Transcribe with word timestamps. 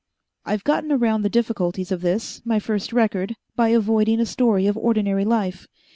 "I've 0.45 0.63
gotten 0.63 0.91
around 0.91 1.21
the 1.21 1.29
difficulties 1.29 1.91
of 1.91 2.01
this, 2.01 2.41
my 2.43 2.57
first 2.57 2.91
record, 2.91 3.35
by 3.55 3.67
avoiding 3.67 4.19
a 4.19 4.25
story 4.25 4.65
of 4.65 4.75
ordinary 4.75 5.25
life. 5.25 5.67